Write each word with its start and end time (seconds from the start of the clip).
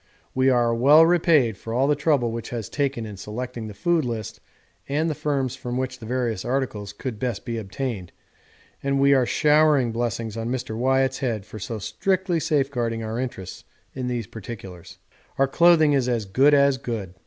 We 0.33 0.49
are 0.49 0.73
well 0.73 1.05
repaid 1.05 1.57
for 1.57 1.75
all 1.75 1.85
the 1.85 1.95
trouble 1.95 2.31
which 2.31 2.51
was 2.51 2.69
taken 2.69 3.05
in 3.05 3.17
selecting 3.17 3.67
the 3.67 3.75
food 3.75 4.03
list 4.03 4.39
and 4.89 5.07
the 5.07 5.13
firms 5.13 5.55
from 5.55 5.77
which 5.77 5.99
the 5.99 6.07
various 6.07 6.43
articles 6.43 6.91
could 6.91 7.19
best 7.19 7.45
be 7.45 7.59
obtained, 7.59 8.11
and 8.81 8.99
we 8.99 9.13
are 9.13 9.27
showering 9.27 9.91
blessings 9.91 10.35
on 10.37 10.49
Mr. 10.49 10.75
Wyatt's 10.75 11.19
head 11.19 11.45
for 11.45 11.59
so 11.59 11.77
strictly 11.77 12.39
safeguarding 12.39 13.03
our 13.03 13.19
interests 13.19 13.63
in 13.93 14.07
these 14.07 14.25
particulars. 14.25 14.97
'Our 15.37 15.47
clothing 15.47 15.93
is 15.93 16.09
as 16.09 16.25
good 16.25 16.55
as 16.55 16.79
good. 16.79 17.13